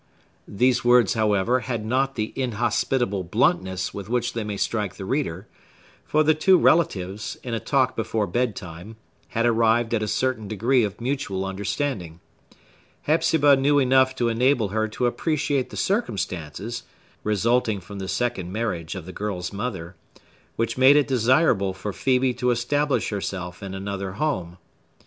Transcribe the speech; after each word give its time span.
These 0.47 0.83
words, 0.83 1.13
however, 1.13 1.59
had 1.59 1.85
not 1.85 2.15
the 2.15 2.33
inhospitable 2.35 3.23
bluntness 3.25 3.93
with 3.93 4.09
which 4.09 4.33
they 4.33 4.43
may 4.43 4.57
strike 4.57 4.95
the 4.95 5.05
reader; 5.05 5.47
for 6.05 6.23
the 6.23 6.33
two 6.33 6.57
relatives, 6.57 7.37
in 7.43 7.53
a 7.53 7.59
talk 7.59 7.95
before 7.95 8.25
bedtime, 8.25 8.95
had 9.27 9.45
arrived 9.45 9.93
at 9.93 10.01
a 10.01 10.07
certain 10.07 10.47
degree 10.47 10.83
of 10.83 10.99
mutual 10.99 11.45
understanding. 11.45 12.19
Hepzibah 13.03 13.57
knew 13.57 13.77
enough 13.77 14.15
to 14.15 14.27
enable 14.29 14.69
her 14.69 14.87
to 14.87 15.05
appreciate 15.05 15.69
the 15.69 15.77
circumstances 15.77 16.81
(resulting 17.23 17.79
from 17.79 17.99
the 17.99 18.07
second 18.07 18.51
marriage 18.51 18.95
of 18.95 19.05
the 19.05 19.13
girl's 19.13 19.53
mother) 19.53 19.95
which 20.55 20.79
made 20.79 20.95
it 20.95 21.07
desirable 21.07 21.73
for 21.75 21.91
Phœbe 21.91 22.35
to 22.39 22.49
establish 22.49 23.09
herself 23.09 23.61
in 23.61 23.75
another 23.75 24.13
home. 24.13 24.57